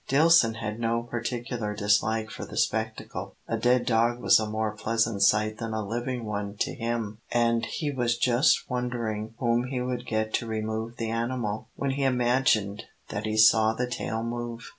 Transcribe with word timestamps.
Dillson 0.09 0.55
had 0.55 0.79
no 0.79 1.03
particular 1.03 1.75
dislike 1.75 2.31
for 2.31 2.43
the 2.43 2.57
spectacle. 2.57 3.35
A 3.47 3.55
dead 3.55 3.85
dog 3.85 4.19
was 4.19 4.39
a 4.39 4.49
more 4.49 4.71
pleasant 4.75 5.21
sight 5.21 5.59
than 5.59 5.73
a 5.75 5.87
living 5.87 6.25
one 6.25 6.55
to 6.61 6.73
him, 6.73 7.19
and 7.31 7.67
he 7.67 7.91
was 7.91 8.17
just 8.17 8.67
wondering 8.67 9.35
whom 9.37 9.67
he 9.67 9.79
would 9.79 10.07
get 10.07 10.33
to 10.33 10.47
remove 10.47 10.97
the 10.97 11.11
animal, 11.11 11.67
when 11.75 11.91
he 11.91 12.03
imagined 12.03 12.85
that 13.09 13.27
he 13.27 13.37
saw 13.37 13.73
the 13.73 13.85
tail 13.85 14.23
move. 14.23 14.69